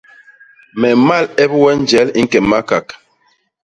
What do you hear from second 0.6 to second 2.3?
Me mmal ep we njel i